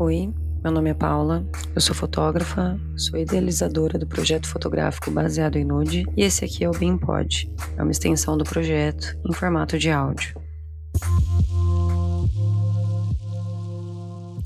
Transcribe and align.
Oi, 0.00 0.32
meu 0.62 0.70
nome 0.70 0.90
é 0.90 0.94
Paula, 0.94 1.44
eu 1.74 1.80
sou 1.80 1.92
fotógrafa, 1.92 2.78
sou 2.96 3.18
idealizadora 3.18 3.98
do 3.98 4.06
projeto 4.06 4.48
fotográfico 4.48 5.10
baseado 5.10 5.56
em 5.56 5.64
nude 5.64 6.06
e 6.16 6.22
esse 6.22 6.44
aqui 6.44 6.62
é 6.62 6.68
o 6.68 6.72
BeamPod, 6.72 7.50
é 7.76 7.82
uma 7.82 7.90
extensão 7.90 8.38
do 8.38 8.44
projeto 8.44 9.18
em 9.28 9.32
formato 9.32 9.76
de 9.76 9.90
áudio. 9.90 10.40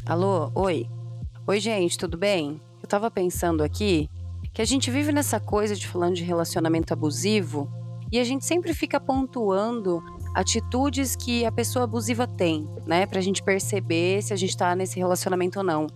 Alô, 0.07 0.51
oi. 0.55 0.87
Oi, 1.47 1.61
gente, 1.61 1.99
tudo 1.99 2.17
bem? 2.17 2.59
Eu 2.83 2.89
tava 2.89 3.11
pensando 3.11 3.63
aqui 3.63 4.09
que 4.55 4.63
a 4.63 4.65
gente 4.65 4.91
vive 4.91 5.13
nessa 5.13 5.39
coisa 5.39 5.77
de 5.77 5.87
falando 5.87 6.15
de 6.15 6.25
relacionamento 6.25 6.95
abusivo 6.95 7.71
e 8.11 8.19
a 8.19 8.25
gente 8.25 8.47
sempre 8.47 8.73
fica 8.73 8.99
pontuando 8.99 10.03
atitudes 10.35 11.15
que 11.15 11.45
a 11.45 11.53
pessoa 11.53 11.85
abusiva 11.85 12.27
tem, 12.27 12.69
né? 12.87 13.07
Pra 13.07 13.21
gente 13.21 13.43
perceber 13.43 14.23
se 14.23 14.33
a 14.33 14.37
gente 14.37 14.57
tá 14.57 14.75
nesse 14.75 14.99
relacionamento 14.99 15.59
ou 15.59 15.65
não. 15.65 15.87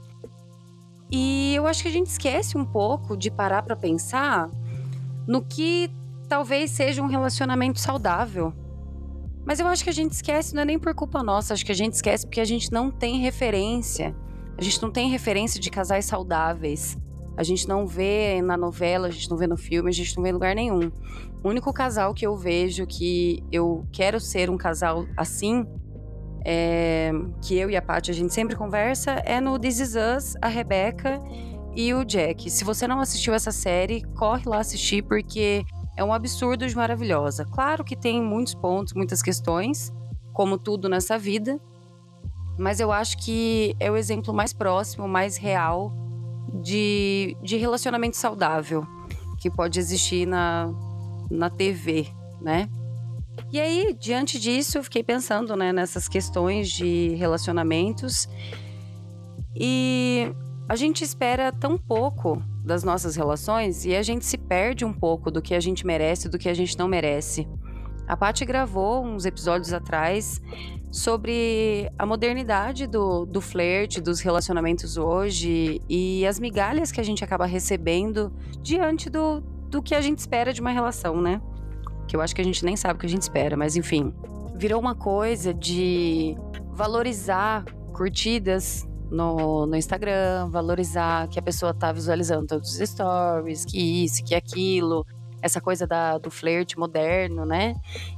E 1.11 1.55
eu 1.55 1.67
acho 1.67 1.83
que 1.83 1.89
a 1.89 1.93
gente 1.93 2.09
esquece 2.09 2.59
um 2.59 2.65
pouco 2.65 3.17
de 3.17 3.31
parar 3.31 3.63
para 3.63 3.77
pensar 3.77 4.51
no 5.27 5.43
que 5.43 5.91
talvez 6.29 6.71
seja 6.71 7.03
um 7.03 7.07
relacionamento 7.07 7.81
saudável. 7.81 8.53
Mas 9.45 9.61
eu 9.61 9.69
acho 9.69 9.85
que 9.85 9.91
a 9.91 9.95
gente 9.95 10.13
esquece, 10.13 10.55
não 10.55 10.63
é 10.63 10.65
nem 10.65 10.79
por 10.79 10.93
culpa 10.93 11.23
nossa, 11.23 11.55
acho 11.55 11.65
que 11.65 11.71
a 11.71 11.77
gente 11.77 11.93
esquece 11.93 12.27
porque 12.27 12.41
a 12.41 12.45
gente 12.45 12.73
não 12.73 12.91
tem 12.91 13.19
referência. 13.21 14.15
A 14.59 14.63
gente 14.63 14.83
não 14.83 14.91
tem 14.91 15.09
referência 15.09 15.61
de 15.61 15.71
casais 15.71 16.07
saudáveis. 16.07 16.99
A 17.37 17.43
gente 17.43 17.69
não 17.69 17.87
vê 17.87 18.41
na 18.43 18.57
novela, 18.57 19.09
a 19.09 19.11
gente 19.11 19.31
não 19.31 19.37
vê 19.37 19.47
no 19.47 19.57
filme, 19.57 19.91
a 19.91 19.93
gente 19.93 20.17
não 20.17 20.23
vê 20.23 20.31
em 20.31 20.33
lugar 20.33 20.55
nenhum. 20.55 20.91
O 21.43 21.49
único 21.49 21.73
casal 21.73 22.15
que 22.15 22.27
eu 22.27 22.37
vejo 22.37 22.87
que 22.87 23.43
eu 23.53 23.87
quero 23.93 24.19
ser 24.19 24.49
um 24.49 24.57
casal 24.57 25.07
assim, 25.17 25.67
é, 26.45 27.11
que 27.43 27.57
eu 27.57 27.69
e 27.69 27.77
a 27.77 27.83
Paty 27.83 28.11
a 28.11 28.15
gente 28.15 28.33
sempre 28.33 28.57
conversa, 28.57 29.13
é 29.25 29.41
no 29.41 29.59
This 29.59 29.81
Is 29.81 29.95
Us, 29.95 30.35
a 30.41 30.49
Rebeca 30.49 31.21
e 31.75 31.93
o 31.93 32.05
Jack. 32.05 32.51
Se 32.51 32.65
você 32.65 32.89
não 32.89 33.01
assistiu 33.01 33.35
essa 33.35 33.53
série, 33.53 34.03
corre 34.15 34.45
lá 34.47 34.59
assistir 34.59 35.03
porque 35.03 35.65
é 35.97 36.03
um 36.03 36.13
absurdo 36.13 36.67
de 36.67 36.75
maravilhosa. 36.75 37.45
Claro 37.45 37.85
que 37.85 37.95
tem 37.95 38.23
muitos 38.23 38.55
pontos, 38.55 38.95
muitas 38.95 39.23
questões, 39.23 39.93
como 40.33 40.57
tudo 40.59 40.89
nessa 40.89 41.19
vida, 41.19 41.61
mas 42.59 42.81
eu 42.81 42.91
acho 42.91 43.19
que 43.19 43.75
é 43.79 43.91
o 43.91 43.97
exemplo 43.97 44.33
mais 44.33 44.53
próximo, 44.53 45.07
mais 45.07 45.37
real 45.37 45.93
de, 46.55 47.37
de 47.43 47.57
relacionamento 47.57 48.17
saudável 48.17 48.87
que 49.39 49.51
pode 49.51 49.79
existir 49.79 50.27
na, 50.27 50.73
na 51.31 51.51
TV, 51.51 52.09
né? 52.41 52.69
E 53.53 53.61
aí, 53.61 53.95
diante 53.99 54.39
disso, 54.39 54.79
eu 54.79 54.85
fiquei 54.85 55.03
pensando 55.03 55.55
né, 55.55 55.73
nessas 55.73 56.09
questões 56.09 56.71
de 56.71 57.15
relacionamentos 57.17 58.29
e 59.55 60.33
a 60.69 60.75
gente 60.75 61.05
espera 61.05 61.53
tão 61.53 61.79
pouco 61.79 62.43
das 62.65 62.83
nossas 62.83 63.15
relações 63.15 63.85
e 63.85 63.95
a 63.95 64.03
gente 64.03 64.25
se 64.25 64.37
perde 64.37 64.85
um 64.85 64.93
pouco 64.93 65.31
do 65.31 65.41
que 65.41 65.55
a 65.55 65.61
gente 65.61 65.87
merece, 65.87 66.29
do 66.29 66.39
que 66.39 66.49
a 66.49 66.55
gente 66.55 66.77
não 66.79 66.89
merece. 66.89 67.47
A 68.09 68.17
Paty 68.17 68.45
gravou 68.45 69.05
uns 69.05 69.25
episódios 69.25 69.73
atrás 69.73 70.41
sobre 70.97 71.93
a 71.99 72.07
modernidade 72.07 72.87
do, 72.87 73.27
do 73.27 73.39
flerte, 73.43 74.01
dos 74.01 74.21
relacionamentos 74.21 74.97
hoje 74.97 75.79
e 75.87 76.27
as 76.27 76.41
migalhas 76.41 76.91
que 76.91 76.99
a 76.99 77.05
gente 77.05 77.23
acaba 77.23 77.45
recebendo 77.45 78.33
diante 78.63 79.11
do, 79.11 79.43
do 79.69 79.83
que 79.83 79.95
a 79.95 80.01
gente 80.01 80.19
espera 80.21 80.55
de 80.55 80.61
uma 80.63 80.71
relação, 80.71 81.21
né? 81.21 81.43
Que 82.09 82.17
eu 82.17 82.23
acho 82.23 82.35
que 82.35 82.41
a 82.41 82.45
gente 82.45 82.65
nem 82.65 82.77
sabe 82.77 82.95
o 82.95 83.01
que 83.01 83.05
a 83.05 83.11
gente 83.11 83.21
espera, 83.21 83.59
mas 83.59 83.77
enfim. 83.77 84.15
Virou 84.55 84.81
uma 84.81 84.95
coisa 84.95 85.53
de 85.53 86.35
valorizar 86.73 87.67
curtidas 87.93 88.89
no, 89.11 89.67
no 89.67 89.77
Instagram, 89.77 90.49
valorizar 90.49 91.29
que 91.29 91.39
a 91.39 91.43
pessoa 91.43 91.75
tá 91.75 91.93
visualizando 91.93 92.47
todos 92.47 92.71
os 92.71 92.89
stories, 92.89 93.67
que 93.67 94.05
isso, 94.05 94.25
que 94.25 94.35
aquilo 94.35 95.05
essa 95.43 95.61
coisa 95.61 95.87
da, 95.87 96.19
do 96.19 96.31
flerte 96.31 96.79
moderno, 96.79 97.45
né? 97.45 97.77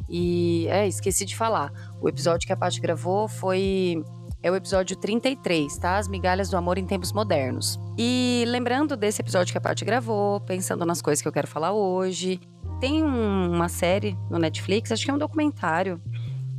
E 0.08 0.66
é, 0.68 0.86
esqueci 0.86 1.24
de 1.24 1.36
falar. 1.36 1.72
O 2.00 2.08
episódio 2.08 2.46
que 2.46 2.52
a 2.52 2.56
Paty 2.56 2.80
gravou 2.80 3.28
foi 3.28 4.02
é 4.42 4.50
o 4.50 4.54
episódio 4.54 4.96
33, 4.96 5.76
tá? 5.78 5.98
As 5.98 6.06
migalhas 6.08 6.48
do 6.48 6.56
amor 6.56 6.78
em 6.78 6.86
tempos 6.86 7.12
modernos. 7.12 7.78
E 7.98 8.44
lembrando 8.46 8.96
desse 8.96 9.20
episódio 9.20 9.52
que 9.52 9.58
a 9.58 9.60
Paty 9.60 9.84
gravou, 9.84 10.40
pensando 10.40 10.86
nas 10.86 11.02
coisas 11.02 11.20
que 11.20 11.26
eu 11.26 11.32
quero 11.32 11.48
falar 11.48 11.72
hoje, 11.72 12.40
tem 12.80 13.02
um, 13.02 13.52
uma 13.52 13.68
série 13.68 14.16
no 14.30 14.38
Netflix, 14.38 14.92
acho 14.92 15.04
que 15.04 15.10
é 15.10 15.14
um 15.14 15.18
documentário, 15.18 16.00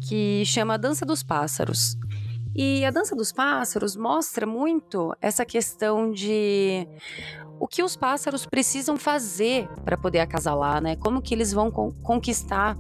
que 0.02 0.44
chama 0.46 0.78
Dança 0.78 1.06
dos 1.06 1.24
Pássaros. 1.24 1.98
E 2.56 2.84
a 2.84 2.92
Dança 2.92 3.16
dos 3.16 3.32
Pássaros 3.32 3.96
mostra 3.96 4.46
muito 4.46 5.16
essa 5.22 5.46
questão 5.46 6.12
de 6.12 6.88
o 7.60 7.68
que 7.68 7.84
os 7.84 7.96
pássaros 7.96 8.46
precisam 8.46 8.98
fazer 8.98 9.68
para 9.84 9.98
poder 9.98 10.20
acasalar, 10.20 10.82
né? 10.82 10.96
Como 10.96 11.22
que 11.22 11.34
eles 11.34 11.52
vão 11.52 11.70
conquistar 11.70 12.78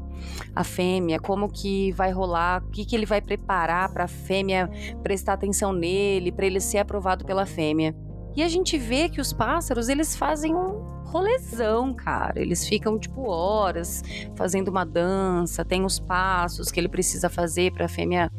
a 0.56 0.64
fêmea, 0.64 1.20
como 1.20 1.50
que 1.50 1.92
vai 1.92 2.12
rolar, 2.12 2.64
o 2.64 2.70
que, 2.70 2.86
que 2.86 2.96
ele 2.96 3.06
vai 3.06 3.22
preparar 3.22 3.92
para 3.92 4.06
a 4.06 4.08
fêmea 4.08 4.70
prestar 5.04 5.34
atenção 5.34 5.74
nele, 5.74 6.32
para 6.32 6.46
ele 6.46 6.62
ser 6.62 6.78
aprovado 6.78 7.26
pela 7.26 7.46
fêmea. 7.46 7.94
E 8.36 8.42
a 8.42 8.48
gente 8.48 8.78
vê 8.78 9.10
que 9.10 9.20
os 9.20 9.34
pássaros, 9.34 9.90
eles 9.90 10.16
fazem 10.16 10.56
um 10.56 11.00
rolezão, 11.10 11.94
cara. 11.94 12.40
Eles 12.40 12.66
ficam 12.68 12.98
tipo 12.98 13.28
horas 13.28 14.02
fazendo 14.36 14.70
uma 14.70 14.86
dança, 14.86 15.66
tem 15.66 15.84
os 15.84 16.00
passos 16.00 16.72
que 16.72 16.80
ele 16.80 16.88
precisa 16.88 17.30
fazer 17.30 17.74
para 17.74 17.86
a 17.86 17.90
fêmea 17.90 18.32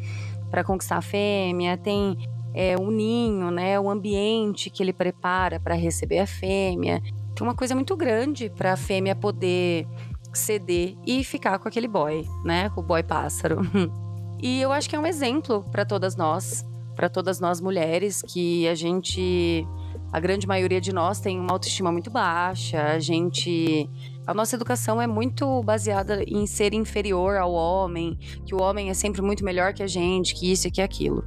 para 0.50 0.65
conquistar 0.65 0.97
a 0.97 1.03
fêmea, 1.03 1.77
tem 1.77 2.16
é, 2.55 2.77
o 2.77 2.91
ninho, 2.91 3.50
né, 3.50 3.78
o 3.78 3.88
ambiente 3.88 4.71
que 4.71 4.83
ele 4.83 4.93
prepara 4.93 5.61
para 5.61 5.75
receber 5.75 6.19
a 6.19 6.27
fêmea. 6.27 7.00
Tem 7.34 7.47
uma 7.47 7.55
coisa 7.55 7.75
muito 7.75 7.97
grande 7.97 8.50
para 8.50 8.72
a 8.72 8.77
fêmea 8.77 9.15
poder 9.15 9.87
ceder 10.33 10.97
e 11.06 11.25
ficar 11.25 11.59
com 11.59 11.69
aquele 11.69 11.89
boy, 11.89 12.27
né, 12.44 12.71
com 12.71 12.81
o 12.81 12.84
boy 12.84 13.03
pássaro. 13.03 13.60
e 14.43 14.60
eu 14.60 14.72
acho 14.72 14.89
que 14.89 14.97
é 14.97 14.99
um 14.99 15.06
exemplo 15.06 15.65
para 15.71 15.84
todas 15.84 16.16
nós, 16.16 16.65
para 17.00 17.09
todas 17.09 17.41
nós 17.41 17.62
mulheres, 17.62 18.21
que 18.21 18.69
a 18.69 18.75
gente, 18.75 19.66
a 20.12 20.21
grande 20.21 20.47
maioria 20.47 20.83
de 20.83 20.93
nós 20.93 21.19
tem 21.19 21.41
uma 21.41 21.50
autoestima 21.50 21.91
muito 21.91 22.11
baixa, 22.11 22.78
a 22.93 22.99
gente 22.99 23.88
a 24.27 24.34
nossa 24.34 24.55
educação 24.55 25.00
é 25.00 25.06
muito 25.06 25.62
baseada 25.62 26.22
em 26.25 26.47
ser 26.47 26.75
inferior 26.75 27.39
ao 27.39 27.55
homem, 27.55 28.19
que 28.44 28.55
o 28.55 28.60
homem 28.60 28.91
é 28.91 28.94
sempre 28.94 29.22
muito 29.22 29.43
melhor 29.43 29.72
que 29.72 29.83
a 29.83 29.87
gente, 29.87 30.34
que 30.34 30.53
isso 30.53 30.69
e 30.69 30.71
que 30.71 30.83
aquilo. 30.83 31.25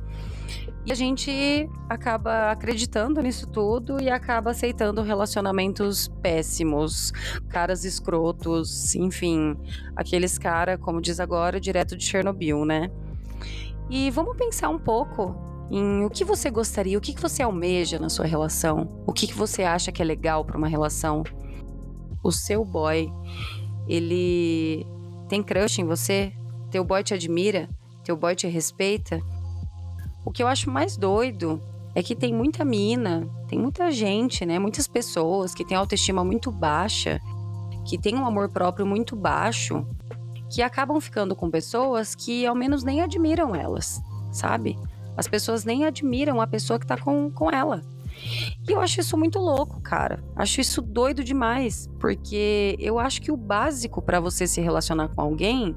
E 0.86 0.92
a 0.92 0.96
gente 0.96 1.68
acaba 1.90 2.52
acreditando 2.52 3.20
nisso 3.20 3.48
tudo 3.48 4.00
e 4.00 4.12
acaba 4.12 4.52
aceitando 4.52 5.02
relacionamentos 5.02 6.08
péssimos, 6.22 7.12
caras 7.50 7.84
escrotos, 7.84 8.94
enfim, 8.94 9.58
aqueles 9.96 10.38
cara, 10.38 10.78
como 10.78 11.02
diz 11.02 11.20
agora, 11.20 11.60
direto 11.60 11.98
de 11.98 12.06
Chernobyl, 12.06 12.64
né? 12.64 12.92
E 13.90 14.10
vamos 14.12 14.38
pensar 14.38 14.70
um 14.70 14.80
pouco 14.80 15.43
em 15.70 16.04
o 16.04 16.10
que 16.10 16.24
você 16.24 16.50
gostaria, 16.50 16.98
o 16.98 17.02
que 17.02 17.20
você 17.20 17.42
almeja 17.42 18.00
na 18.00 18.10
sua 18.10 18.26
relação, 18.26 19.04
o 19.08 19.14
que 19.14 19.32
você 19.34 19.64
acha 19.64 19.92
que 19.92 20.02
é 20.02 20.06
legal 20.06 20.46
para 20.46 20.58
uma 20.58 20.68
relação. 20.68 21.24
O 22.24 22.32
seu 22.32 22.64
boy, 22.64 23.12
ele 23.88 24.86
tem 25.28 25.42
crush 25.42 25.80
em 25.80 25.86
você? 25.86 26.34
Teu 26.70 26.84
boy 26.84 27.04
te 27.04 27.14
admira? 27.14 27.70
Teu 28.04 28.16
boy 28.16 28.36
te 28.36 28.48
respeita? 28.48 29.22
O 30.26 30.32
que 30.32 30.42
eu 30.42 30.48
acho 30.48 30.70
mais 30.70 30.96
doido 30.96 31.62
é 31.96 32.02
que 32.02 32.16
tem 32.16 32.34
muita 32.34 32.66
mina, 32.66 33.28
tem 33.48 33.60
muita 33.60 33.92
gente, 33.92 34.46
né? 34.46 34.58
Muitas 34.58 34.88
pessoas 34.88 35.54
que 35.54 35.66
têm 35.66 35.78
autoestima 35.78 36.24
muito 36.24 36.52
baixa, 36.52 37.20
que 37.86 37.98
têm 37.98 38.16
um 38.16 38.26
amor 38.26 38.50
próprio 38.50 38.86
muito 38.86 39.16
baixo, 39.16 39.86
que 40.50 40.62
acabam 40.62 41.00
ficando 41.00 41.36
com 41.36 41.50
pessoas 41.50 42.16
que 42.16 42.46
ao 42.46 42.56
menos 42.56 42.84
nem 42.84 43.02
admiram 43.02 43.56
elas, 43.56 44.02
sabe? 44.32 44.78
As 45.16 45.28
pessoas 45.28 45.64
nem 45.66 45.86
admiram 45.86 46.42
a 46.42 46.48
pessoa 46.48 46.80
que 46.80 46.86
tá 46.86 46.98
com, 46.98 47.30
com 47.30 47.52
ela. 47.52 47.82
E 48.68 48.72
eu 48.72 48.80
acho 48.80 49.00
isso 49.00 49.18
muito 49.18 49.40
louco, 49.40 49.82
cara. 49.82 50.24
Acho 50.36 50.62
isso 50.62 50.82
doido 50.82 51.24
demais, 51.24 51.90
porque 52.00 52.76
eu 52.80 53.00
acho 53.00 53.22
que 53.22 53.32
o 53.32 53.38
básico 53.38 54.02
para 54.02 54.20
você 54.20 54.46
se 54.46 54.62
relacionar 54.62 55.10
com 55.10 55.22
alguém 55.22 55.76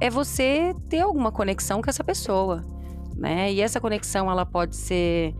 é 0.00 0.08
você 0.08 0.74
ter 0.88 1.00
alguma 1.00 1.30
conexão 1.30 1.80
com 1.82 1.90
essa 1.90 2.04
pessoa 2.04 2.64
né? 3.16 3.52
E 3.52 3.60
essa 3.60 3.80
conexão 3.80 4.30
ela 4.30 4.44
pode 4.44 4.76
ser 4.76 5.34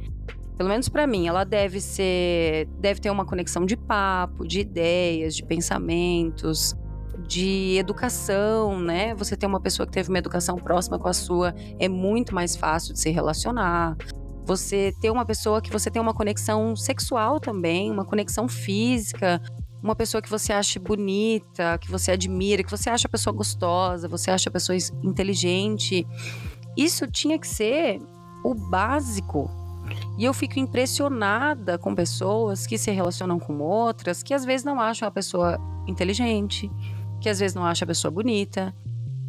pelo 0.56 0.68
menos 0.68 0.88
para 0.88 1.06
mim, 1.06 1.26
ela 1.26 1.44
deve 1.44 1.80
ser, 1.80 2.68
deve 2.78 3.00
ter 3.00 3.10
uma 3.10 3.24
conexão 3.24 3.66
de 3.66 3.76
papo, 3.76 4.46
de 4.46 4.60
ideias, 4.60 5.34
de 5.34 5.42
pensamentos, 5.42 6.76
de 7.18 7.76
educação, 7.78 8.78
né? 8.78 9.14
Você 9.14 9.36
ter 9.36 9.46
uma 9.46 9.60
pessoa 9.60 9.86
que 9.86 9.92
teve 9.92 10.08
uma 10.08 10.18
educação 10.18 10.56
próxima 10.56 10.98
com 10.98 11.08
a 11.08 11.12
sua 11.12 11.54
é 11.78 11.88
muito 11.88 12.34
mais 12.34 12.56
fácil 12.56 12.94
de 12.94 13.00
se 13.00 13.10
relacionar. 13.10 13.96
Você 14.44 14.92
ter 15.00 15.10
uma 15.10 15.24
pessoa 15.24 15.62
que 15.62 15.70
você 15.70 15.90
tem 15.90 16.02
uma 16.02 16.14
conexão 16.14 16.74
sexual 16.74 17.38
também, 17.38 17.90
uma 17.90 18.04
conexão 18.04 18.48
física, 18.48 19.40
uma 19.82 19.94
pessoa 19.94 20.20
que 20.22 20.30
você 20.30 20.52
acha 20.52 20.80
bonita, 20.80 21.78
que 21.78 21.90
você 21.90 22.12
admira, 22.12 22.62
que 22.62 22.70
você 22.70 22.90
acha 22.90 23.06
a 23.06 23.10
pessoa 23.10 23.34
gostosa, 23.34 24.08
você 24.08 24.30
acha 24.30 24.48
a 24.48 24.52
pessoa 24.52 24.76
inteligente. 25.02 26.06
Isso 26.76 27.06
tinha 27.06 27.38
que 27.38 27.46
ser 27.46 28.00
o 28.44 28.54
básico 28.54 29.48
E 30.18 30.24
eu 30.24 30.32
fico 30.32 30.58
impressionada 30.58 31.78
com 31.78 31.94
pessoas 31.94 32.66
que 32.66 32.78
se 32.78 32.90
relacionam 32.90 33.38
com 33.38 33.58
outras 33.58 34.22
que 34.22 34.34
às 34.34 34.44
vezes 34.44 34.64
não 34.64 34.80
acham 34.80 35.08
a 35.08 35.10
pessoa 35.10 35.58
inteligente, 35.86 36.70
que 37.22 37.28
às 37.28 37.38
vezes 37.38 37.54
não 37.54 37.64
acham 37.64 37.86
a 37.86 37.88
pessoa 37.88 38.10
bonita. 38.10 38.74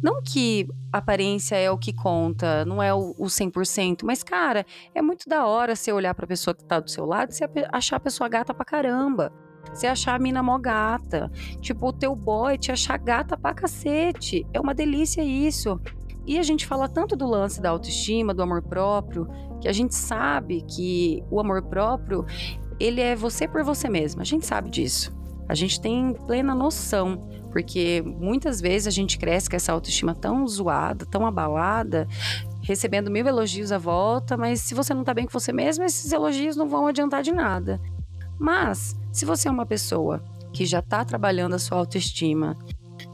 Não 0.02 0.22
que 0.22 0.68
aparência 0.92 1.56
é 1.56 1.70
o 1.70 1.78
que 1.78 1.92
conta, 1.92 2.64
não 2.66 2.82
é 2.82 2.92
o, 2.92 3.14
o 3.18 3.24
100%, 3.24 4.02
mas 4.04 4.22
cara, 4.22 4.66
é 4.94 5.00
muito 5.00 5.26
da 5.26 5.46
hora 5.46 5.74
você 5.74 5.90
olhar 5.92 6.14
pra 6.14 6.26
pessoa 6.26 6.54
que 6.54 6.62
tá 6.62 6.78
do 6.78 6.90
seu 6.90 7.06
lado 7.06 7.30
e 7.30 7.34
você 7.34 7.48
achar 7.72 7.96
a 7.96 8.00
pessoa 8.00 8.28
gata 8.28 8.52
pra 8.52 8.66
caramba. 8.66 9.32
Você 9.72 9.86
achar 9.86 10.14
a 10.14 10.18
mina 10.18 10.42
mó 10.42 10.58
gata. 10.58 11.30
Tipo, 11.60 11.88
o 11.88 11.92
teu 11.92 12.14
boy 12.14 12.58
te 12.58 12.70
achar 12.70 12.98
gata 12.98 13.36
pra 13.36 13.54
cacete. 13.54 14.46
É 14.52 14.60
uma 14.60 14.74
delícia 14.74 15.22
isso. 15.24 15.80
E 16.26 16.38
a 16.38 16.42
gente 16.42 16.66
fala 16.66 16.86
tanto 16.86 17.16
do 17.16 17.26
lance 17.26 17.60
da 17.60 17.70
autoestima, 17.70 18.34
do 18.34 18.42
amor 18.42 18.62
próprio, 18.62 19.26
que 19.60 19.68
a 19.68 19.72
gente 19.72 19.94
sabe 19.94 20.62
que 20.62 21.24
o 21.30 21.40
amor 21.40 21.62
próprio, 21.62 22.26
ele 22.78 23.00
é 23.00 23.16
você 23.16 23.48
por 23.48 23.64
você 23.64 23.88
mesma. 23.88 24.22
A 24.22 24.24
gente 24.24 24.44
sabe 24.44 24.70
disso. 24.70 25.12
A 25.48 25.54
gente 25.54 25.80
tem 25.80 26.14
plena 26.26 26.54
noção, 26.54 27.28
porque 27.54 28.02
muitas 28.04 28.60
vezes 28.60 28.88
a 28.88 28.90
gente 28.90 29.16
cresce 29.16 29.48
com 29.48 29.54
essa 29.54 29.72
autoestima 29.72 30.12
tão 30.12 30.44
zoada, 30.44 31.06
tão 31.06 31.24
abalada, 31.24 32.08
recebendo 32.60 33.12
mil 33.12 33.24
elogios 33.24 33.70
à 33.70 33.78
volta, 33.78 34.36
mas 34.36 34.60
se 34.60 34.74
você 34.74 34.92
não 34.92 35.04
tá 35.04 35.14
bem 35.14 35.24
com 35.24 35.30
você 35.30 35.52
mesmo, 35.52 35.84
esses 35.84 36.10
elogios 36.10 36.56
não 36.56 36.68
vão 36.68 36.88
adiantar 36.88 37.22
de 37.22 37.30
nada. 37.30 37.80
Mas, 38.40 38.96
se 39.12 39.24
você 39.24 39.46
é 39.46 39.52
uma 39.52 39.64
pessoa 39.64 40.20
que 40.52 40.66
já 40.66 40.80
está 40.80 41.04
trabalhando 41.04 41.54
a 41.54 41.58
sua 41.60 41.78
autoestima, 41.78 42.58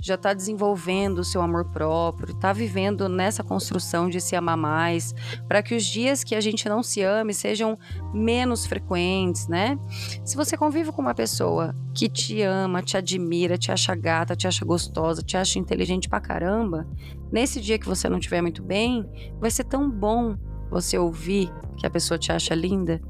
já 0.00 0.14
está 0.14 0.32
desenvolvendo 0.32 1.19
o 1.19 1.25
seu 1.25 1.43
amor 1.43 1.67
próprio, 1.67 2.32
está 2.32 2.52
vivendo 2.52 3.08
nessa 3.08 3.43
construção 3.43 4.08
de 4.08 4.20
se 4.20 4.35
amar 4.35 4.56
mais, 4.56 5.14
para 5.47 5.62
que 5.62 5.75
os 5.75 5.85
dias 5.85 6.25
que 6.25 6.35
a 6.35 6.41
gente 6.41 6.69
não 6.69 6.82
se 6.82 7.02
ame 7.02 7.35
sejam 7.35 7.79
menos 8.12 8.67
frequentes, 8.67 9.47
né? 9.47 9.79
Se 10.25 10.37
você 10.37 10.56
convive 10.56 10.91
com 10.91 11.02
uma 11.02 11.14
pessoa 11.14 11.75
que 11.94 12.08
te 12.08 12.43
ama, 12.43 12.82
te 12.82 12.97
admira, 12.97 13.58
te 13.58 13.70
acha 13.70 13.94
gata, 13.94 14.35
te 14.35 14.49
acha 14.49 14.64
gostosa, 14.64 15.23
te 15.23 15.37
acha 15.37 15.58
inteligente 15.58 16.08
pra 16.08 16.20
caramba, 16.20 16.87
nesse 17.31 17.61
dia 17.61 17.79
que 17.79 17.87
você 17.87 18.08
não 18.08 18.19
estiver 18.19 18.41
muito 18.41 18.62
bem, 18.62 19.06
vai 19.38 19.50
ser 19.50 19.64
tão 19.64 19.91
bom 19.91 20.37
você 20.70 20.97
ouvir 20.97 21.52
que 21.76 21.87
a 21.87 21.91
pessoa 21.91 22.17
te 22.17 22.32
acha 22.32 22.55
linda 22.55 23.00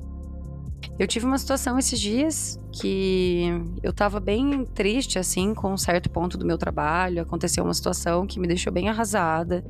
eu 1.00 1.06
tive 1.06 1.24
uma 1.24 1.38
situação 1.38 1.78
esses 1.78 1.98
dias 1.98 2.60
que 2.70 3.46
eu 3.82 3.90
tava 3.90 4.20
bem 4.20 4.66
triste, 4.66 5.18
assim, 5.18 5.54
com 5.54 5.72
um 5.72 5.76
certo 5.78 6.10
ponto 6.10 6.36
do 6.36 6.44
meu 6.44 6.58
trabalho. 6.58 7.22
Aconteceu 7.22 7.64
uma 7.64 7.72
situação 7.72 8.26
que 8.26 8.38
me 8.38 8.46
deixou 8.46 8.70
bem 8.70 8.86
arrasada, 8.86 9.64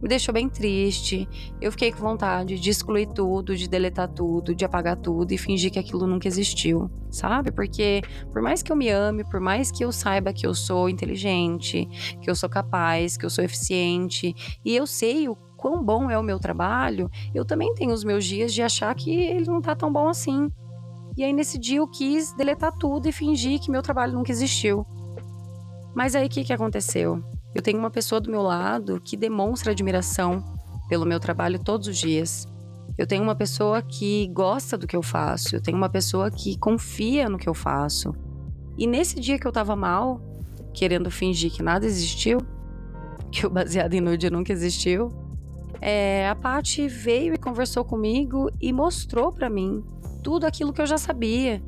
me 0.00 0.08
deixou 0.08 0.32
bem 0.32 0.48
triste. 0.48 1.28
Eu 1.60 1.70
fiquei 1.70 1.92
com 1.92 1.98
vontade 1.98 2.58
de 2.58 2.70
excluir 2.70 3.08
tudo, 3.08 3.54
de 3.54 3.68
deletar 3.68 4.08
tudo, 4.08 4.54
de 4.54 4.64
apagar 4.64 4.96
tudo 4.96 5.32
e 5.32 5.36
fingir 5.36 5.70
que 5.70 5.78
aquilo 5.78 6.06
nunca 6.06 6.26
existiu, 6.26 6.90
sabe? 7.10 7.52
Porque 7.52 8.00
por 8.32 8.40
mais 8.40 8.62
que 8.62 8.72
eu 8.72 8.76
me 8.76 8.88
ame, 8.88 9.22
por 9.22 9.38
mais 9.38 9.70
que 9.70 9.84
eu 9.84 9.92
saiba 9.92 10.32
que 10.32 10.46
eu 10.46 10.54
sou 10.54 10.88
inteligente, 10.88 11.86
que 12.22 12.30
eu 12.30 12.34
sou 12.34 12.48
capaz, 12.48 13.18
que 13.18 13.26
eu 13.26 13.30
sou 13.30 13.44
eficiente, 13.44 14.34
e 14.64 14.74
eu 14.74 14.86
sei 14.86 15.28
o 15.28 15.36
quão 15.58 15.84
bom 15.84 16.10
é 16.10 16.18
o 16.18 16.22
meu 16.22 16.38
trabalho, 16.38 17.10
eu 17.34 17.44
também 17.44 17.74
tenho 17.74 17.92
os 17.92 18.02
meus 18.02 18.24
dias 18.24 18.54
de 18.54 18.62
achar 18.62 18.94
que 18.94 19.14
ele 19.14 19.44
não 19.44 19.60
tá 19.60 19.76
tão 19.76 19.92
bom 19.92 20.08
assim. 20.08 20.50
E 21.16 21.24
aí 21.24 21.32
nesse 21.32 21.58
dia 21.58 21.78
eu 21.78 21.88
quis 21.88 22.32
deletar 22.34 22.72
tudo 22.72 23.08
e 23.08 23.12
fingir 23.12 23.60
que 23.60 23.70
meu 23.70 23.82
trabalho 23.82 24.14
nunca 24.14 24.30
existiu. 24.30 24.86
Mas 25.94 26.14
aí 26.14 26.26
o 26.26 26.30
que, 26.30 26.44
que 26.44 26.52
aconteceu? 26.52 27.22
Eu 27.54 27.62
tenho 27.62 27.78
uma 27.78 27.90
pessoa 27.90 28.20
do 28.20 28.30
meu 28.30 28.42
lado 28.42 29.00
que 29.00 29.16
demonstra 29.16 29.72
admiração 29.72 30.44
pelo 30.88 31.04
meu 31.04 31.18
trabalho 31.18 31.58
todos 31.58 31.88
os 31.88 31.96
dias. 31.96 32.46
Eu 32.96 33.06
tenho 33.06 33.22
uma 33.22 33.34
pessoa 33.34 33.82
que 33.82 34.28
gosta 34.28 34.76
do 34.76 34.86
que 34.86 34.96
eu 34.96 35.02
faço, 35.02 35.56
eu 35.56 35.62
tenho 35.62 35.76
uma 35.76 35.88
pessoa 35.88 36.30
que 36.30 36.58
confia 36.58 37.28
no 37.28 37.38
que 37.38 37.48
eu 37.48 37.54
faço. 37.54 38.14
E 38.76 38.86
nesse 38.86 39.18
dia 39.18 39.38
que 39.38 39.46
eu 39.46 39.52
tava 39.52 39.74
mal, 39.74 40.20
querendo 40.72 41.10
fingir 41.10 41.50
que 41.50 41.62
nada 41.62 41.86
existiu, 41.86 42.38
que 43.32 43.46
o 43.46 43.50
baseado 43.50 43.94
em 43.94 44.00
nude 44.00 44.30
nunca 44.30 44.52
existiu, 44.52 45.08
é, 45.80 46.28
a 46.28 46.34
Paty 46.34 46.88
veio 46.88 47.34
e 47.34 47.38
conversou 47.38 47.84
comigo 47.84 48.50
e 48.60 48.72
mostrou 48.72 49.32
para 49.32 49.50
mim 49.50 49.84
tudo 50.22 50.46
aquilo 50.46 50.72
que 50.72 50.80
eu 50.80 50.86
já 50.86 50.98
sabia, 50.98 51.62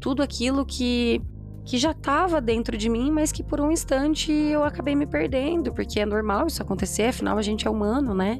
tudo 0.00 0.22
aquilo 0.22 0.64
que 0.64 1.20
que 1.64 1.78
já 1.78 1.92
estava 1.92 2.42
dentro 2.42 2.76
de 2.76 2.90
mim, 2.90 3.10
mas 3.10 3.32
que 3.32 3.42
por 3.42 3.58
um 3.58 3.70
instante 3.70 4.30
eu 4.30 4.62
acabei 4.62 4.94
me 4.94 5.06
perdendo, 5.06 5.72
porque 5.72 5.98
é 5.98 6.04
normal 6.04 6.46
isso 6.46 6.62
acontecer, 6.62 7.04
afinal 7.04 7.38
a 7.38 7.42
gente 7.42 7.66
é 7.66 7.70
humano, 7.70 8.14
né? 8.14 8.38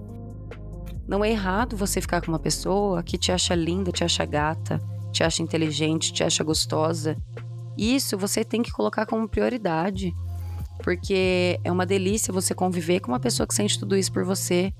Não 1.09 1.25
é 1.25 1.31
errado 1.31 1.77
você 1.77 2.01
ficar 2.01 2.21
com 2.21 2.29
uma 2.29 2.39
pessoa 2.39 3.03
que 3.03 3.17
te 3.17 3.33
acha 3.33 3.55
linda, 3.55 3.91
te 3.91 4.05
acha 4.05 4.25
gata, 4.27 4.79
te 5.11 5.23
acha 5.25 5.43
inteligente, 5.43 6.13
te 6.13 6.23
acha 6.23 6.45
gostosa. 6.45 7.17
Isso 7.79 8.17
você 8.19 8.45
tem 8.45 8.63
que 8.63 8.71
colocar 8.71 9.07
como 9.07 9.29
prioridade, 9.29 10.13
porque 10.83 11.59
é 11.65 11.73
uma 11.73 11.87
delícia 11.87 12.33
você 12.33 12.55
conviver 12.55 13.01
com 13.01 13.11
uma 13.11 13.21
pessoa 13.21 13.47
que 13.47 13.55
sente 13.55 13.79
tudo 13.79 13.97
isso 13.97 14.13
por 14.13 14.25
você. 14.25 14.73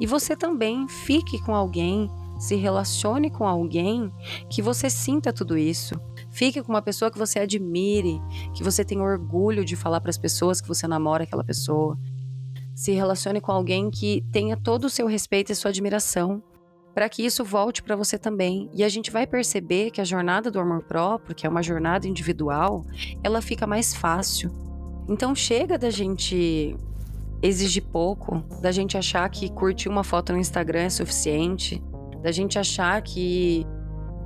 E 0.00 0.06
você 0.06 0.36
também 0.36 0.88
fique 0.88 1.38
com 1.42 1.54
alguém 1.54 2.10
se 2.42 2.56
relacione 2.56 3.30
com 3.30 3.46
alguém 3.46 4.12
que 4.50 4.60
você 4.60 4.90
sinta 4.90 5.32
tudo 5.32 5.56
isso. 5.56 5.94
Fique 6.28 6.60
com 6.60 6.72
uma 6.72 6.82
pessoa 6.82 7.08
que 7.08 7.16
você 7.16 7.38
admire, 7.38 8.20
que 8.52 8.64
você 8.64 8.84
tenha 8.84 9.00
orgulho 9.00 9.64
de 9.64 9.76
falar 9.76 10.00
para 10.00 10.10
as 10.10 10.18
pessoas 10.18 10.60
que 10.60 10.66
você 10.66 10.88
namora 10.88 11.22
aquela 11.22 11.44
pessoa. 11.44 11.96
Se 12.74 12.90
relacione 12.90 13.40
com 13.40 13.52
alguém 13.52 13.88
que 13.92 14.24
tenha 14.32 14.56
todo 14.56 14.86
o 14.86 14.90
seu 14.90 15.06
respeito 15.06 15.52
e 15.52 15.54
sua 15.54 15.70
admiração, 15.70 16.42
para 16.92 17.08
que 17.08 17.24
isso 17.24 17.44
volte 17.44 17.80
para 17.80 17.94
você 17.94 18.18
também. 18.18 18.68
E 18.74 18.82
a 18.82 18.88
gente 18.88 19.12
vai 19.12 19.24
perceber 19.24 19.92
que 19.92 20.00
a 20.00 20.04
jornada 20.04 20.50
do 20.50 20.58
amor 20.58 20.82
próprio, 20.82 21.36
que 21.36 21.46
é 21.46 21.48
uma 21.48 21.62
jornada 21.62 22.08
individual, 22.08 22.84
ela 23.22 23.40
fica 23.40 23.68
mais 23.68 23.94
fácil. 23.94 24.50
Então 25.08 25.32
chega 25.32 25.78
da 25.78 25.90
gente 25.90 26.76
exigir 27.42 27.82
pouco, 27.82 28.42
da 28.60 28.70
gente 28.70 28.96
achar 28.96 29.28
que 29.28 29.50
curtir 29.50 29.88
uma 29.88 30.04
foto 30.04 30.32
no 30.32 30.38
Instagram 30.38 30.82
é 30.82 30.90
suficiente, 30.90 31.82
da 32.22 32.30
gente 32.30 32.58
achar 32.58 33.02
que 33.02 33.66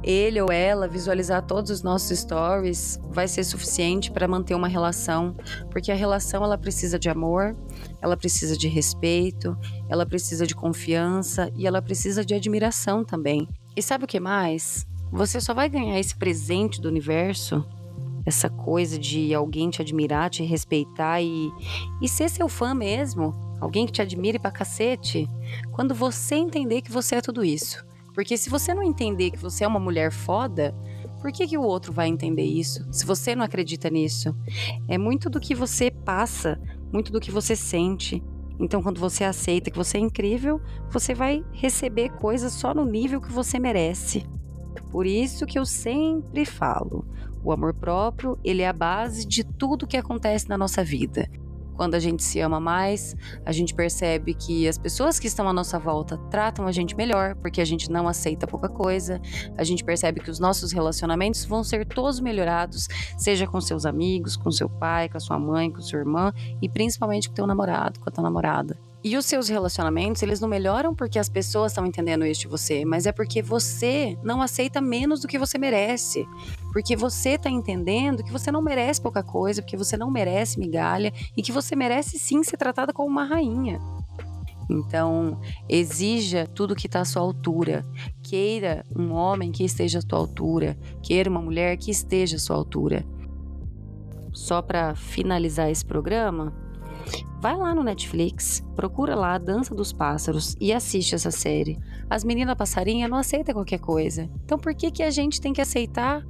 ele 0.02 0.40
ou 0.40 0.52
ela 0.52 0.86
visualizar 0.86 1.42
todos 1.42 1.70
os 1.70 1.82
nossos 1.82 2.18
stories 2.18 3.00
vai 3.10 3.26
ser 3.26 3.42
suficiente 3.42 4.10
para 4.10 4.28
manter 4.28 4.54
uma 4.54 4.68
relação, 4.68 5.34
porque 5.70 5.90
a 5.90 5.96
relação 5.96 6.44
ela 6.44 6.56
precisa 6.56 6.98
de 6.98 7.08
amor, 7.08 7.56
ela 8.00 8.16
precisa 8.16 8.56
de 8.56 8.68
respeito, 8.68 9.56
ela 9.88 10.06
precisa 10.06 10.46
de 10.46 10.54
confiança 10.54 11.50
e 11.56 11.66
ela 11.66 11.82
precisa 11.82 12.24
de 12.24 12.34
admiração 12.34 13.04
também. 13.04 13.48
E 13.74 13.82
sabe 13.82 14.04
o 14.04 14.08
que 14.08 14.20
mais? 14.20 14.86
Você 15.10 15.40
só 15.40 15.54
vai 15.54 15.68
ganhar 15.68 15.98
esse 15.98 16.14
presente 16.14 16.80
do 16.80 16.88
universo, 16.88 17.64
essa 18.26 18.50
coisa 18.50 18.98
de 18.98 19.32
alguém 19.32 19.70
te 19.70 19.80
admirar, 19.80 20.28
te 20.28 20.42
respeitar 20.42 21.22
e, 21.22 21.50
e 22.02 22.08
ser 22.08 22.28
seu 22.28 22.48
fã 22.48 22.74
mesmo, 22.74 23.32
alguém 23.60 23.86
que 23.86 23.92
te 23.92 24.02
admire 24.02 24.38
pra 24.38 24.50
cacete, 24.50 25.28
quando 25.70 25.94
você 25.94 26.34
entender 26.34 26.82
que 26.82 26.90
você 26.90 27.14
é 27.14 27.20
tudo 27.20 27.44
isso. 27.44 27.86
Porque 28.12 28.36
se 28.36 28.50
você 28.50 28.74
não 28.74 28.82
entender 28.82 29.30
que 29.30 29.38
você 29.38 29.62
é 29.62 29.68
uma 29.68 29.78
mulher 29.78 30.10
foda, 30.10 30.74
por 31.20 31.30
que, 31.30 31.46
que 31.46 31.58
o 31.58 31.62
outro 31.62 31.92
vai 31.92 32.08
entender 32.08 32.44
isso? 32.44 32.86
Se 32.92 33.06
você 33.06 33.34
não 33.34 33.44
acredita 33.44 33.90
nisso? 33.90 34.34
É 34.88 34.98
muito 34.98 35.30
do 35.30 35.38
que 35.38 35.54
você 35.54 35.90
passa, 35.90 36.60
muito 36.92 37.12
do 37.12 37.20
que 37.20 37.30
você 37.30 37.54
sente. 37.54 38.22
Então, 38.58 38.82
quando 38.82 38.98
você 38.98 39.22
aceita 39.22 39.70
que 39.70 39.76
você 39.76 39.98
é 39.98 40.00
incrível, 40.00 40.60
você 40.90 41.14
vai 41.14 41.44
receber 41.52 42.08
coisas 42.10 42.52
só 42.52 42.72
no 42.72 42.84
nível 42.84 43.20
que 43.20 43.30
você 43.30 43.58
merece. 43.58 44.26
Por 44.90 45.06
isso 45.06 45.44
que 45.44 45.58
eu 45.58 45.66
sempre 45.66 46.46
falo, 46.46 47.04
o 47.46 47.52
amor 47.52 47.72
próprio, 47.72 48.36
ele 48.42 48.62
é 48.62 48.68
a 48.68 48.72
base 48.72 49.24
de 49.24 49.44
tudo 49.44 49.86
que 49.86 49.96
acontece 49.96 50.48
na 50.48 50.58
nossa 50.58 50.82
vida. 50.82 51.30
Quando 51.76 51.94
a 51.94 52.00
gente 52.00 52.24
se 52.24 52.40
ama 52.40 52.58
mais, 52.58 53.14
a 53.44 53.52
gente 53.52 53.72
percebe 53.72 54.34
que 54.34 54.66
as 54.66 54.76
pessoas 54.76 55.20
que 55.20 55.28
estão 55.28 55.46
à 55.46 55.52
nossa 55.52 55.78
volta 55.78 56.16
tratam 56.28 56.66
a 56.66 56.72
gente 56.72 56.96
melhor, 56.96 57.36
porque 57.36 57.60
a 57.60 57.64
gente 57.64 57.88
não 57.88 58.08
aceita 58.08 58.48
pouca 58.48 58.68
coisa. 58.68 59.20
A 59.56 59.62
gente 59.62 59.84
percebe 59.84 60.20
que 60.20 60.30
os 60.30 60.40
nossos 60.40 60.72
relacionamentos 60.72 61.44
vão 61.44 61.62
ser 61.62 61.86
todos 61.86 62.18
melhorados, 62.18 62.88
seja 63.16 63.46
com 63.46 63.60
seus 63.60 63.86
amigos, 63.86 64.36
com 64.36 64.50
seu 64.50 64.68
pai, 64.68 65.08
com 65.08 65.18
a 65.18 65.20
sua 65.20 65.38
mãe, 65.38 65.70
com 65.70 65.80
sua 65.80 66.00
irmã 66.00 66.32
e 66.60 66.68
principalmente 66.68 67.28
com 67.28 67.34
teu 67.34 67.46
namorado, 67.46 68.00
com 68.00 68.08
a 68.08 68.12
tua 68.12 68.24
namorada. 68.24 68.76
E 69.06 69.16
os 69.16 69.24
seus 69.24 69.48
relacionamentos, 69.48 70.20
eles 70.20 70.40
não 70.40 70.48
melhoram 70.48 70.92
porque 70.92 71.16
as 71.16 71.28
pessoas 71.28 71.70
estão 71.70 71.86
entendendo 71.86 72.26
isso 72.26 72.40
de 72.40 72.48
você, 72.48 72.84
mas 72.84 73.06
é 73.06 73.12
porque 73.12 73.40
você 73.40 74.18
não 74.20 74.42
aceita 74.42 74.80
menos 74.80 75.20
do 75.20 75.28
que 75.28 75.38
você 75.38 75.56
merece. 75.56 76.26
Porque 76.72 76.96
você 76.96 77.34
está 77.34 77.48
entendendo 77.48 78.24
que 78.24 78.32
você 78.32 78.50
não 78.50 78.60
merece 78.60 79.00
pouca 79.00 79.22
coisa, 79.22 79.62
porque 79.62 79.76
você 79.76 79.96
não 79.96 80.10
merece 80.10 80.58
migalha 80.58 81.12
e 81.36 81.40
que 81.40 81.52
você 81.52 81.76
merece 81.76 82.18
sim 82.18 82.42
ser 82.42 82.56
tratada 82.56 82.92
como 82.92 83.08
uma 83.08 83.22
rainha. 83.24 83.78
Então, 84.68 85.40
exija 85.68 86.44
tudo 86.44 86.74
que 86.74 86.88
está 86.88 87.02
à 87.02 87.04
sua 87.04 87.22
altura. 87.22 87.86
Queira 88.24 88.84
um 88.92 89.12
homem 89.12 89.52
que 89.52 89.62
esteja 89.62 90.00
à 90.00 90.02
sua 90.02 90.18
altura. 90.18 90.76
Queira 91.00 91.30
uma 91.30 91.40
mulher 91.40 91.76
que 91.76 91.92
esteja 91.92 92.34
à 92.34 92.40
sua 92.40 92.56
altura. 92.56 93.06
Só 94.32 94.60
para 94.60 94.96
finalizar 94.96 95.70
esse 95.70 95.86
programa, 95.86 96.65
Vai 97.40 97.56
lá 97.56 97.74
no 97.74 97.82
Netflix, 97.82 98.64
procura 98.74 99.14
lá 99.14 99.34
a 99.34 99.38
Dança 99.38 99.74
dos 99.74 99.92
Pássaros 99.92 100.56
e 100.60 100.72
assiste 100.72 101.14
essa 101.14 101.30
série. 101.30 101.78
As 102.08 102.24
meninas 102.24 102.56
passarinhas 102.56 103.10
não 103.10 103.18
aceitam 103.18 103.54
qualquer 103.54 103.78
coisa. 103.78 104.28
Então 104.44 104.58
por 104.58 104.74
que 104.74 104.90
que 104.90 105.02
a 105.02 105.10
gente 105.10 105.40
tem 105.40 105.52
que 105.52 105.60
aceitar? 105.60 106.24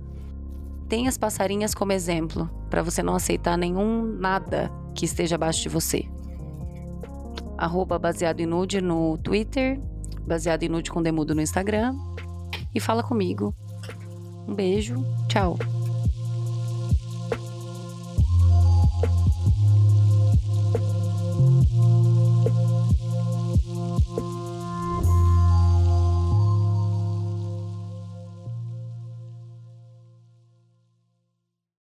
Tem 0.88 1.08
as 1.08 1.16
passarinhas 1.16 1.74
como 1.74 1.92
exemplo, 1.92 2.50
para 2.70 2.82
você 2.82 3.02
não 3.02 3.14
aceitar 3.14 3.56
nenhum 3.56 4.02
nada 4.02 4.70
que 4.94 5.04
esteja 5.04 5.34
abaixo 5.36 5.62
de 5.62 5.68
você. 5.68 6.04
Arroba 7.56 7.98
baseado 7.98 8.40
em 8.40 8.46
nude 8.46 8.80
no 8.80 9.16
Twitter, 9.18 9.80
baseado 10.26 10.62
em 10.62 10.68
nude 10.68 10.90
com 10.90 11.02
demudo 11.02 11.34
no 11.34 11.40
Instagram. 11.40 11.96
E 12.74 12.80
fala 12.80 13.02
comigo. 13.02 13.54
Um 14.46 14.54
beijo, 14.54 15.02
tchau. 15.28 15.58